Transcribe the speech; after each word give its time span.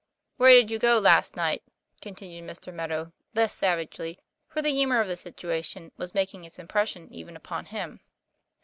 "Where 0.37 0.49
did 0.49 0.71
you 0.71 0.79
go 0.79 0.97
last 0.97 1.35
night?' 1.35 1.61
continued 2.01 2.43
Mr. 2.45 2.73
Meadow, 2.73 3.11
less 3.35 3.53
savagely, 3.53 4.17
for 4.49 4.59
the 4.63 4.73
humor 4.73 4.99
of 4.99 5.07
the 5.07 5.13
situa 5.13 5.63
tion 5.63 5.91
was 5.95 6.15
making 6.15 6.43
its 6.43 6.57
impression 6.57 7.07
even 7.13 7.35
upon 7.35 7.65
him. 7.65 7.99